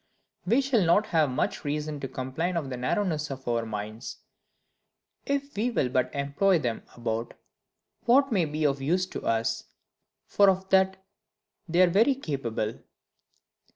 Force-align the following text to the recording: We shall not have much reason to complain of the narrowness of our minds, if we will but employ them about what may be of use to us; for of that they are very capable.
We 0.47 0.61
shall 0.61 0.83
not 0.83 1.05
have 1.05 1.29
much 1.29 1.63
reason 1.63 1.99
to 1.99 2.07
complain 2.07 2.57
of 2.57 2.71
the 2.71 2.75
narrowness 2.75 3.29
of 3.29 3.47
our 3.47 3.67
minds, 3.67 4.17
if 5.27 5.55
we 5.55 5.69
will 5.69 5.89
but 5.89 6.09
employ 6.15 6.57
them 6.57 6.81
about 6.95 7.35
what 8.05 8.31
may 8.31 8.45
be 8.45 8.65
of 8.65 8.81
use 8.81 9.05
to 9.05 9.21
us; 9.21 9.65
for 10.25 10.49
of 10.49 10.67
that 10.71 11.05
they 11.69 11.83
are 11.83 11.87
very 11.87 12.15
capable. 12.15 12.79